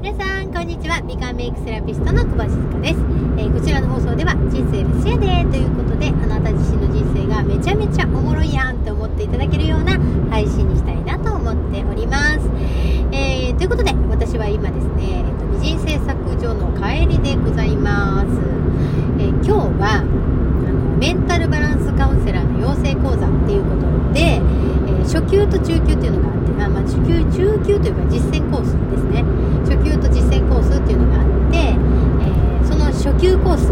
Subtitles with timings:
[0.00, 1.02] 皆さんこんにちは。
[1.02, 3.00] 美顔メイクセラピストの小橋静香です、
[3.36, 9.98] えー、こちらの放送では人生レスやでということであなた自身の人生がめちゃめちゃおもろいやんって思っていただけるような
[10.30, 12.46] 配信にしたいなと思っております、
[13.10, 18.30] えー、ということで私は今ですね、えーと、美人製作所の帰りでございます、
[19.18, 24.40] えー、今日はあのメンタルバランスカウンセラーの養成講座っていうことで、え、
[25.10, 29.47] 初級と中級っていうのがあってあ、まあ、中級中級というか実践コースですね。
[29.68, 33.70] 初級と実践コースっていうのがあって、えー、その初級コース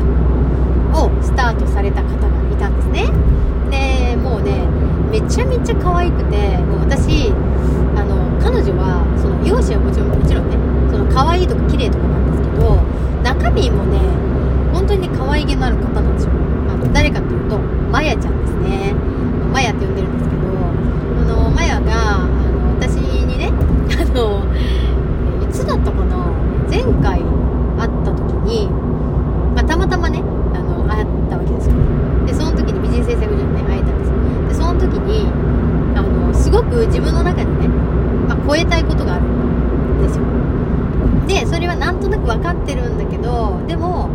[0.92, 3.10] をスタートされた方がいたんですね。
[3.70, 4.66] でもうね
[5.10, 7.32] めちゃめちゃ可愛くてもう私
[7.96, 10.56] あの彼女はその容姿はもちろんもちろんね
[10.90, 12.82] その可愛いとか綺麗とかなんですけど
[13.22, 13.98] 中身もね
[14.72, 16.32] 本当にね可愛げのある方なんですよ。
[16.68, 18.94] あの誰かっていうとまやちゃんですね。
[19.52, 24.44] まやって呼んでるんですけどあのまやがあの私にねあの
[25.42, 26.16] いつだったかな
[26.68, 27.20] 前回
[27.78, 28.68] 会った時に、
[29.54, 30.22] まあ、たまたまね
[30.54, 31.74] あの会ったわけですよ。
[32.26, 34.16] でその時に美人製作所にね会えたんですよ。
[34.48, 35.26] でその時に
[35.96, 37.68] あのすごく自分の中でね、
[38.28, 40.24] まあ、超えたいことがあるんですよ。
[41.26, 44.08] でそれはなんとなく分かってるんだけどでも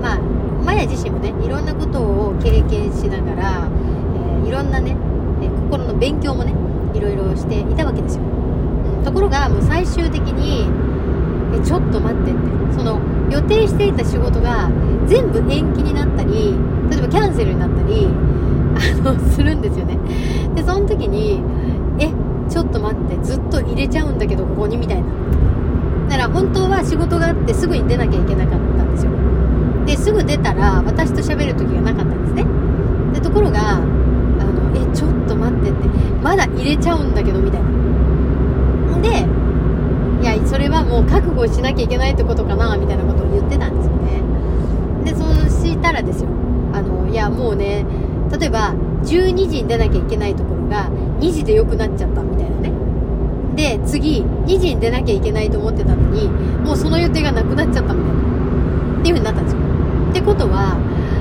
[0.00, 0.18] まあ
[0.64, 3.68] マヤ自身もねいろんなことを経験しながら、
[4.16, 4.96] えー、いろんなね、
[5.42, 6.54] え、心の勉強もね
[6.94, 10.70] いろいろしていたわけですよ、うん、ところがもう最終的に
[11.54, 12.40] えちょっと待ってって。
[12.76, 12.98] その
[13.30, 14.68] 予定していた仕事が
[15.06, 16.54] 全部延期になったり
[16.90, 18.08] 例えばキャンセルになったり
[18.74, 19.96] あのするんですよね。
[20.54, 21.40] でその時に
[21.98, 22.10] え
[22.50, 25.08] ちょっと待ってずっと入れちゃうんだけどここにみたいな。
[26.08, 29.12] だから本当は仕事があってすぐに出なきゃいけなかったんですよ。
[29.86, 32.44] ですぐ出たら私と喋る時がなかったんですね。
[33.14, 33.86] でところがあの
[34.74, 35.88] えちょっと待ってって
[36.22, 37.68] まだ入れちゃうんだけどみたいな。
[39.00, 39.26] で
[40.24, 44.22] いやそれはもう覚悟しなきゃいけないってことかなみたいなことを言ってたんですよね。
[45.04, 46.30] でそうしたらですよ。
[46.72, 47.84] あのいやもうね
[48.32, 48.72] 例えば
[49.02, 50.88] 12時に出なきゃいけないところが
[51.20, 52.72] 2時で良くなっちゃったみたいなね。
[53.54, 56.26] で次2時に出なきゃいけないと思ってたのに
[56.64, 58.22] もうその予定がなくなっちゃったみたいな。
[59.00, 59.60] っていう風になったんですよ。
[60.08, 60.78] ってことは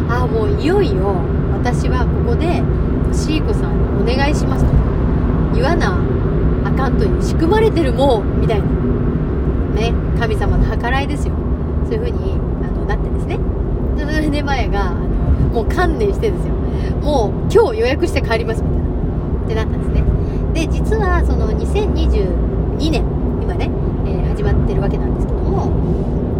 [0.07, 1.17] ああもういよいよ
[1.51, 2.63] 私はここで
[3.11, 4.71] シーコさんにお願いしますと。
[5.53, 5.99] 言わな
[6.63, 8.82] あかんという仕組まれてるもんみたいな。
[9.73, 11.33] ね神様の計らいですよ。
[11.85, 13.39] そういう風にあのなってですね。
[13.97, 15.07] それで前があの
[15.49, 16.53] もう観念してですよ。
[17.01, 18.83] もう今日予約して帰りますみたいな。
[19.43, 20.03] ってなったんですね。
[20.53, 23.03] で実はその2022年
[23.41, 23.69] 今ね、
[24.05, 25.71] えー、始まってるわけなんですけども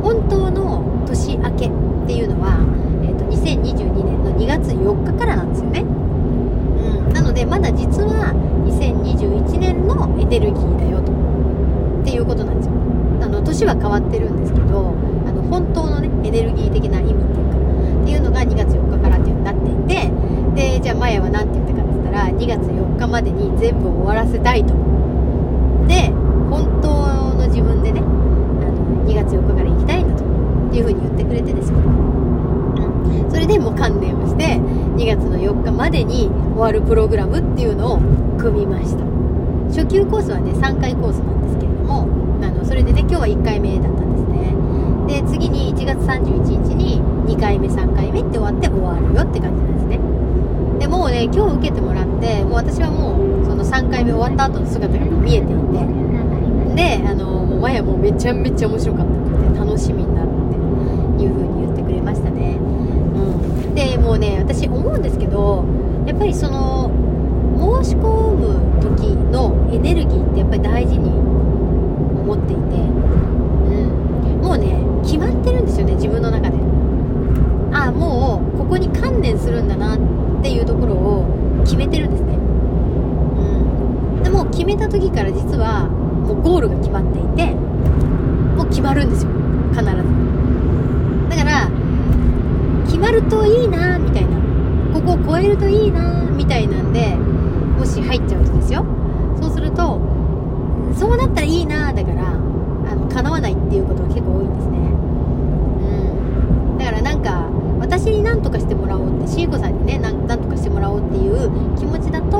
[0.02, 1.72] 本当の年明けっ
[2.08, 2.60] ていうのは、
[3.04, 8.34] えーと、2022年の2月4日からなんですよね、うん、なのでまだ実は
[8.68, 11.12] 2021年のエネルギーだよと。
[11.12, 12.74] っていうことなんですよ。
[13.44, 14.96] 年は変わってるんですけど
[15.28, 17.58] あの本当のねエネルギー的な意味っていうか
[18.02, 20.12] っていうのが2月4日からっていうになっていて
[20.56, 24.74] でじゃあマヤは何て言ったかって言ったら2月4日までに全部終わらせたいと。
[25.88, 26.14] で
[26.50, 26.88] 本当
[27.36, 30.24] の自分でねあの2月4日から行きたいんだと。
[30.24, 38.00] っていうふうに言ってくれてですよ、うん、それでもう観念をして2月の4日までに終わるプログラムっていうのを
[38.40, 39.04] 組みました。
[39.70, 41.73] 初級コースはね3回コースなんですけど
[42.74, 45.22] それでね今日は1回目だったんですね。
[45.22, 47.00] で次に1月31日に
[47.32, 50.00] 2回目3回目って終わって終わるよって感じなんですね。
[50.80, 55.64] でもうね今日受けてもらってもう私はもうその3回目終わった後の姿が見えていて。
[56.74, 62.58] であのもうマヤもめちゃめちゃ面白かったって楽しみになるっていう風に言ってくれましたね。
[62.58, 63.76] うん。
[63.76, 65.64] でもうね私思うんですけど
[66.08, 66.90] やっぱりその
[67.84, 71.34] 申し込む時のエネルギーってやっぱり大事に
[72.24, 72.68] 思っていて、う
[74.38, 76.58] ん、もうね決まってるんですよね自分の中で
[77.74, 80.00] ああもうここに観念するんだなっ
[80.42, 89.32] ていうところを決めてるんですね、うん、でも決めた時から実はもうゴールが決まっていてもう決まるんですよ。
[89.70, 89.86] 必ず。
[91.30, 91.70] だから
[92.86, 94.42] 決まるといいなみたいな。
[94.94, 98.86] ここを超えるといいなみたいなんでもし入っちゃうとですよ。
[99.40, 100.00] そうすると
[100.96, 102.36] そうなったらいいなだからあ
[102.96, 104.78] の叶わないっていうことが結構多いんですね。
[106.72, 106.78] うん。
[106.78, 107.50] だからなんか
[107.80, 112.38] 私に何とかしてもらおうってシーコさんにね何とかしてもらおうっていう気持ちだと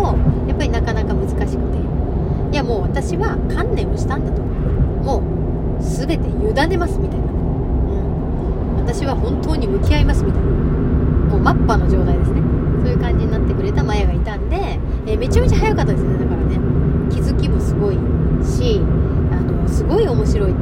[0.48, 2.03] やっぱりなかなか難しくて。
[2.54, 4.44] いやもう私は観念をしたんだと。
[4.44, 5.24] も
[5.82, 10.48] う全て委ねますみたいな、うん、私は本当に向き合いますみたいな。
[11.34, 12.42] もうマッパの状態ですね。
[12.84, 16.20] そういう感じになってくれたマヤがいたんで、えー、めちゃめちゃ早かったですね。
[16.20, 16.60] だからね。
[17.10, 17.96] 気づきもすごい
[18.46, 18.80] し
[19.32, 20.62] あのすごい面白いって。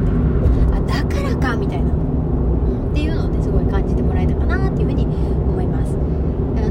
[0.74, 1.04] あだ
[1.36, 5.98] だみたいな、うん、っていうのをねすごい感じてもらえたかなっていうふうに思います。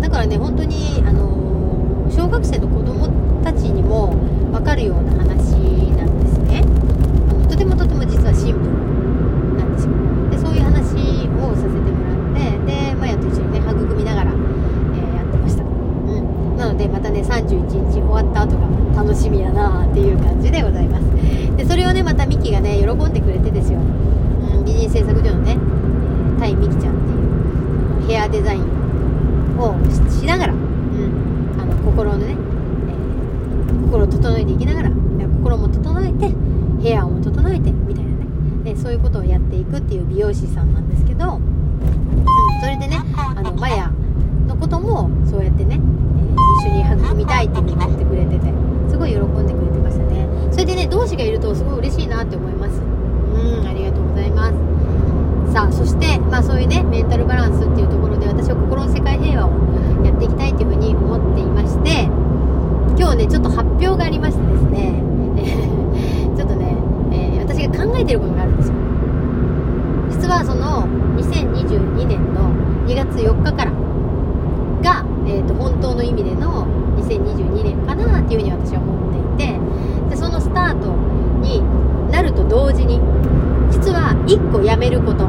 [0.01, 1.40] だからね本当にあの
[2.11, 3.09] 小学生の子供
[3.43, 4.15] たちにも
[4.51, 5.55] 分かるような話
[5.95, 6.65] なんですね。
[7.31, 8.75] あのとてもとても実はシンプル
[9.57, 9.95] なんですよ
[10.31, 18.67] でそういう話をさせてもらってでマヤと一緒にね育みながら、えー、やってました、うん、なのでまたね31日終わった後が
[19.03, 25.57] 楽しみやなっていう感じでございますでそれをねまたミキがね喜んでくれてですよ、うん、美人製作所のね
[26.41, 28.63] タイミキちゃんっていうヘアデザイン
[29.59, 29.77] を
[30.11, 30.71] しながら
[31.91, 38.27] 心のね、えー、心を整えていきながら心も整えて部屋も整えてみたいなね。
[38.65, 43.91] でそういうことをやっていくっていう美容師さんなんですけど、うん、それでねあのマヤ
[44.47, 48.53] のこともそうやってね、えー、一緒に育みたいっていうふうに言ってくれてて
[48.91, 50.29] すごい喜んでくれてましたね。
[50.53, 52.81] それでね同志がいるとすごい嬉しいなって思います。
[52.81, 54.55] うんありがとうございます。
[55.55, 62.09] さあそしてまあそういうねメンタルバランスっていうところで私は心の世界平和をやっていきたいというふうに思っていまして
[63.01, 65.03] 今日ねちょっと発表がありましてですね
[66.37, 66.77] ちょっとね、
[67.13, 68.75] えー、私が考えてることがあるんですよ
[70.11, 70.87] 実はその
[71.17, 72.53] 2022年の
[72.87, 73.71] 2月4日から
[74.83, 76.67] が、えーと、本当の意味での
[76.99, 79.59] 2022年かなっていうふうに私は思っていて
[80.11, 80.95] でそのスタート
[81.41, 81.63] に
[82.13, 83.01] なると同時に
[83.71, 85.29] 実は1個やめること。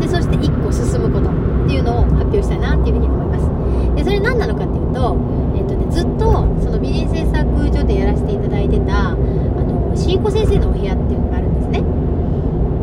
[0.00, 3.94] でそして1個進むことっていうのを発表したいなっていうふうに思います。
[3.96, 5.16] でそれ何なのかっていうと,、
[5.54, 6.30] えーとね、ずっと
[6.62, 11.84] その美人製作所でやらせていただいてたあのシーコ先生のお部屋っていうのがあるんですね。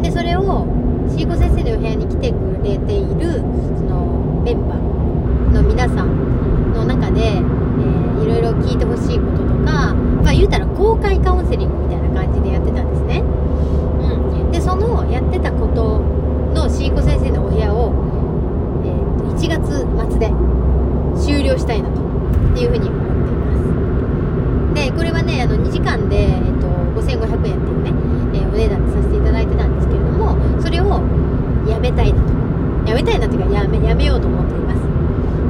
[0.04, 0.68] でそれを
[1.09, 3.42] シーコ先生のお部屋に来てくれている
[3.77, 16.00] そのメンバーの皆さんの中で、えー、いろいろ聞いてほしいこととかまあ言うたら公開カウンセリングみたいな感じでやってたんですね、うん、でそのやってたこと
[16.53, 17.94] のシーコ先生のお部屋を、
[18.86, 20.31] えー、と1月末で
[21.18, 22.01] 終了したいなと
[22.60, 23.36] いうふうに思ってい
[24.75, 26.68] ますでこれはねあの2時間で、えっと、
[27.00, 27.92] 5500円っていうね、
[28.33, 31.01] えー、お値段でさせていただいてたんですけれどもそれを
[31.68, 32.38] やめたいなと
[32.88, 34.77] やめたいなというかやめやめようと思っています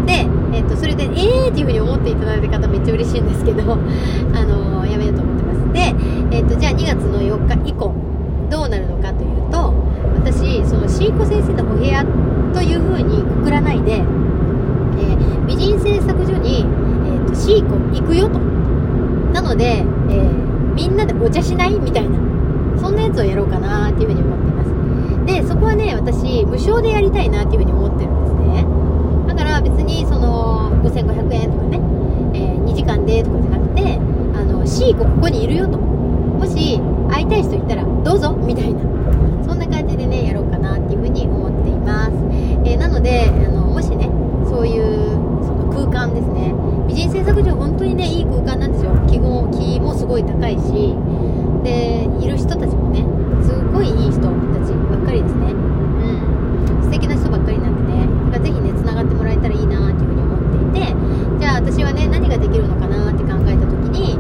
[0.08, 0.26] で、
[0.57, 3.74] えっと、それでえーっていうふうに思っていただいた方めっちゃ嬉しいんですけど
[4.34, 5.74] あのー、やめようと思ってます。
[5.74, 5.96] で、
[6.32, 7.94] えっと、じゃあ2月の4日以降
[8.50, 9.74] どうなるのかというと
[10.16, 12.06] 私そのシーコ先生のお部屋
[12.54, 14.02] というふうにくくらないで
[15.00, 16.66] え美人製作所に、
[17.06, 18.40] えーと、シーコ行くよと。
[19.34, 22.18] なので、えー、みんなでお茶しないみたいな
[22.78, 25.26] そんなやつをやろうかなっていうふうに思ってます。
[25.26, 28.07] でそこはね私無償でやりたいなっていうふうに思ってる
[29.38, 31.80] から別にその5500円とかね、
[32.34, 34.00] えー、2時間でとかじゃなくて
[34.36, 35.78] あのシーコここにいるよと。
[35.78, 36.80] もし
[37.10, 38.82] 会いたい人いたらどうぞみたいな。
[39.46, 42.12] そんな感じでねやろうかなっていうふうに思っています、
[42.66, 44.10] えー、なのであのもしね
[44.46, 46.54] そういうその空間ですね。
[46.88, 48.92] 美人製作所本当にねいい空間なんですよ。
[49.08, 50.96] 気も気もすごい高いし。
[51.64, 53.06] でいる人たちもね
[53.44, 55.52] すっごいいい人たちばっかりですね。
[55.52, 56.84] うん。
[56.84, 60.96] 素敵な人ばっかりなんでねだからぜひねつながってもらえたらいいなっていうふうに思っていて
[61.40, 64.14] じゃあ私はね何ができるのかなって考えた時に、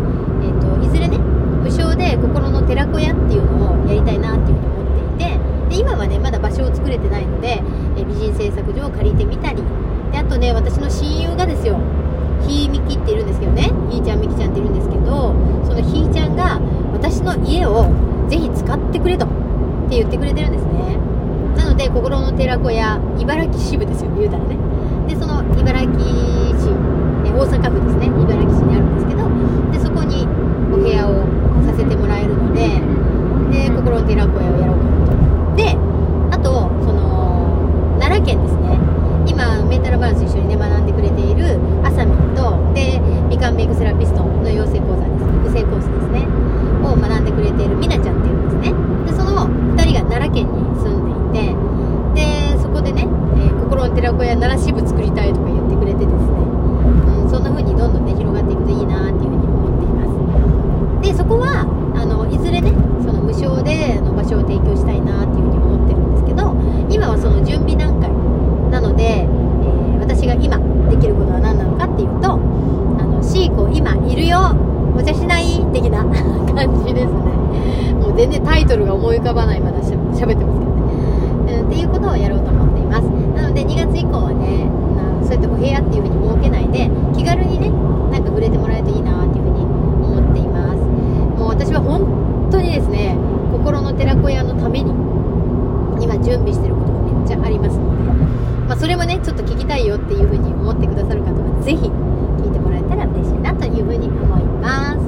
[0.43, 7.61] えーと、いずれね無償で心の寺子屋っていうのをやりたいなっていうふうに思っていてで今はねまだ場所を作れてないので、
[7.97, 9.61] え美人製作所を借りてみたり
[10.11, 11.79] であとね私の親友がですよ
[12.47, 15.33] ひーみきっているんですけどねひーちゃんみきちゃんっているんですけど
[15.65, 16.59] そのひーちゃんが
[16.93, 17.91] 私の家を
[18.29, 20.97] ぜひ使ってくれとって言ってくれてるんですね。
[21.57, 24.57] なので心の寺子屋茨城支部ですよ言うたらね。
[25.07, 26.71] でその茨城市
[27.25, 28.07] え大阪府ですね。
[28.07, 29.27] 茨城市にあるんですけど
[29.71, 30.27] でそこに
[30.71, 31.25] お部屋を
[31.65, 32.79] させてもらえるので
[33.51, 35.55] で心の寺子屋をやろうかなと。
[35.57, 35.75] で
[36.31, 37.57] あとその
[37.99, 38.79] 奈良県ですね。
[39.27, 45.25] 今メンタルバランス一緒にね学んでくれているあさみんとでみかんメイクセラピストの養成講座です。
[45.43, 46.36] 育成コースですね。
[73.57, 74.55] こう今いるよ
[74.95, 75.65] お茶しない？
[75.73, 76.05] 的な
[76.53, 77.11] 感じですね。
[77.99, 83.03] もう全然タイトルが思い浮かばないまだしゃべってますけどね、うん、っていうことをやろうと思っています。
[83.35, 87.71] なので2月以降はね、まあ、そうやってお部屋っていう風に設けないで気軽にね
[88.11, 90.77] なんか触れてもらえるといいなっていう風に思っています。
[91.39, 92.01] もう私は本
[92.51, 93.15] 当にですね
[93.51, 94.91] 心の寺子屋のために
[95.99, 98.03] 今準備してることがめっちゃありますので、
[98.67, 101.91] まあ、それもねちょっと聞きたいよっていう風に思ってくださる方は是非
[102.97, 105.07] ら嬉しいなというふうに思います。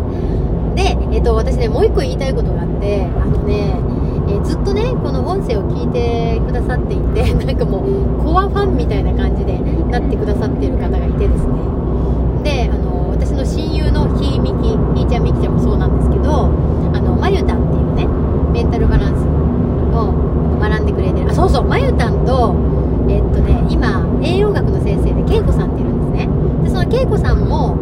[0.75, 3.75] で、えっと、私ねもう一個言いたいことがあってあのね、
[4.29, 11.53] えずっとねこの音声を聞いてくださっていて なんかもうコアファンみたいな感じでなってくださっている方がいてですね。
[12.43, 16.49] であの私の親友のひーみきひーちゃんみきちゃんもそうなんですけど
[16.93, 18.07] あのまゆたんっていうね
[18.53, 19.25] メンタルバランス
[19.95, 20.13] を
[20.59, 21.29] 学んでくれてる。
[21.29, 22.53] あそうそうまゆたんと
[23.09, 24.88] えっとね今栄養学の先生
[26.89, 27.77] でそのけいこさんも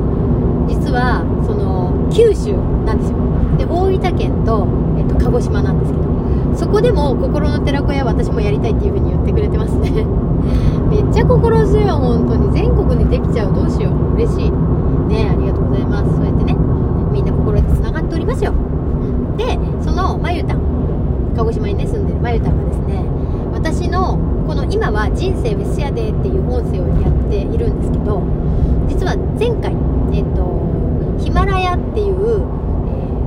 [0.68, 2.54] 実はその九州
[2.86, 3.18] なんですよ。
[3.58, 6.08] で大分県と、えっと、鹿児島なんですけど。
[6.56, 9.92] そこでも心の寺子屋私もやりたいっていう風に言ってくれてますね。
[10.90, 12.52] めっちゃ心強い本当に。
[12.52, 14.16] 全国にできちゃうどうしよう。
[14.16, 14.52] 嬉しい。
[15.08, 16.16] ねありがとうございます。
[16.16, 16.58] そうやってね
[17.12, 18.52] みんな心でつながっておりますよ、
[19.38, 20.60] でそのまゆたん。
[21.36, 22.20] 鹿児島にね住んでる。
[22.22, 23.06] まゆたんがですね
[23.54, 28.22] 私のこの今は「人生フェスやで」っていう音声をやっているんですけど
[28.88, 29.74] 実は前回
[30.16, 30.48] えっと
[31.20, 32.42] ヒマラヤっていう、
[32.90, 33.18] えー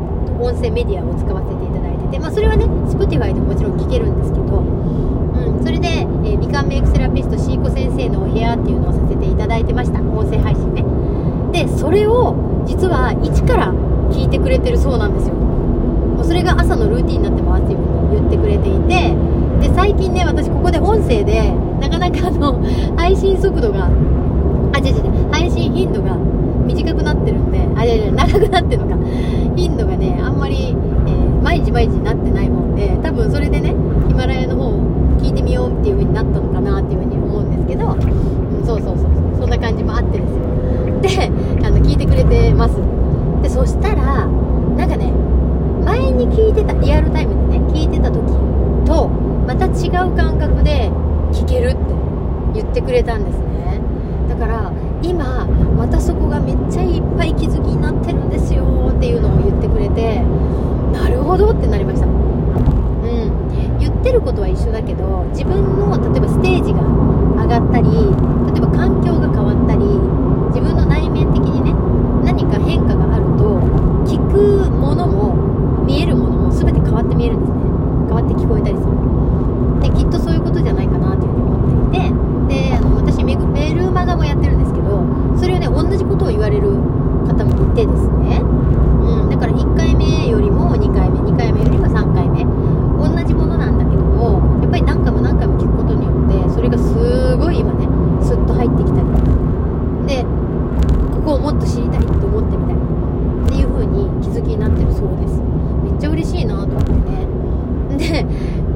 [0.41, 10.01] 音声メディアを使わせていただいてて、まあ、それはね Spotify でももちろん聞けるんですけど、うん、それで、えー、美観メイクセラピストシーコ先生のお部屋っていうのをさせていただいてました。
[10.01, 10.83] 音声配信ね。
[11.53, 13.73] でそれを実は一から
[14.11, 15.35] 聞いてくれてるそうなんですよ。
[15.35, 19.15] もうそれが朝のルーティンになってますっていうふうに言ってくれていて
[19.61, 22.63] で最近ね私ここで音声でなかなかあの
[22.97, 23.91] 配信速度が
[24.73, 26.17] あ違う違う配信頻度が
[26.67, 28.97] 短くなってるんであ違う違う長くなってるのか。
[29.57, 30.75] 頻度がねあんまり、
[31.07, 33.71] えー毎日毎日なってないもんで多分それでね
[34.07, 39.41] ヒマラヤの方を聞いてみようっていう風になったのかなっていう風に思うんですけど、うん、そうそうそうそう。
[39.41, 40.41] そんな感じもあってですよ。
[41.01, 42.77] であの聞いてくれてます。
[43.43, 44.27] でそしたら
[44.77, 45.11] なんかね
[45.83, 48.21] 前に聞いてたリアルタイムでね聞いてた時
[48.85, 50.91] とまた違う感覚で
[51.33, 51.79] 聞けるって
[52.61, 53.81] 言ってくれたんですね。
[54.31, 54.73] だから
[55.03, 55.45] 今
[55.77, 60.23] またそこがめっちゃいっぱい気づきになってるんですよっていうのを言ってくれて
[60.93, 62.07] なるほどってなりました。
[62.07, 63.79] うん。
[63.81, 66.81] 言ってることは一緒だけど自分の例えばステージが
[67.43, 67.91] 上がったり
[68.53, 69.85] 例えば環境が変わったり
[70.55, 71.75] 自分の内面的にね
[72.23, 73.59] 何か変化があると
[74.07, 77.59] 聞くものも見えるものも全て変わって見えるんですね
[78.07, 78.93] 変わって聞こえたりする
[79.81, 85.01] できっとそういうことじゃないかなというふうに思っていてであの私メグメルマガもやってるんですけど
[85.39, 86.69] それをね同じことを言われる
[87.25, 97.89] 方もいてですね、うん、だから1回目よりも2回目2回目よりも3回目同じものなんだけどもやっぱり何回も何回も聞くことによってそれがすごい今ね
[98.23, 99.09] スッと入ってきたり
[100.07, 100.25] で
[101.17, 105.41] ここをもっと知りたいって思ってみたりっていう風に気づきになってるそうです
[105.85, 107.27] めっちゃ嬉しいなと思ってね
[107.97, 108.27] で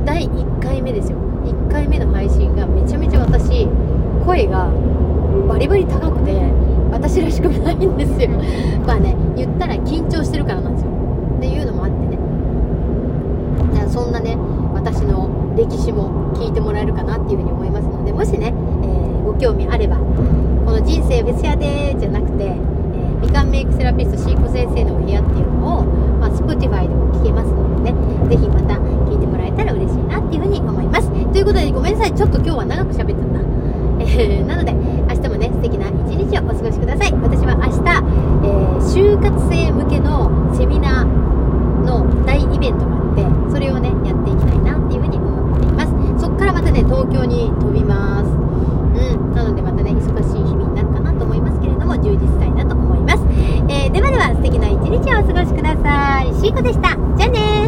[0.04, 3.68] 第1回目ですよ1回目の配信がめちゃめちゃ私
[4.25, 4.70] 声が
[5.49, 6.32] バリバリ高くて
[6.90, 7.49] 私らしく
[8.28, 10.90] ないんですよまあね言ったら緊張してるからなんですよ。
[11.38, 12.19] っていうのもあってね。
[13.73, 14.37] だからそんなね
[14.75, 18.52] 私の歴史も聞いてもらえるかなっていうふうに思いますのでもしね、
[18.83, 20.02] えーご興味あればこ
[20.71, 25.85] の「人生別屋で」じゃなくて、えー美観メイクセラピストシーコ先生のお部屋っていうのを、
[26.21, 31.11] まあ、Spotify でも聞けますのでねぜひまた聞いてもらえたら嬉しいなっていうふうに思います。
[31.11, 32.12] ということでごめんなさい。
[32.12, 33.40] ちょっと今日は長く喋っちゃった。
[33.99, 37.12] えなので明日もね素敵な一日をお過ごしください。
[37.14, 38.03] 私は明日、
[38.93, 41.07] 就活生向けのセミナー
[41.85, 45.93] の大イベントがあってそれをねやっていきたいなっていうふうに思っています。
[46.21, 48.31] そっからまたね東京に飛びます。
[48.31, 49.35] うん。
[49.35, 53.25] なのでまたね忙しい日々になるかなと思いますけれども充実したいなと思います、
[53.69, 56.35] えーではでは素敵な一日をお過ごしください。
[56.35, 56.97] シーコでした。
[57.17, 57.63] じゃあねー。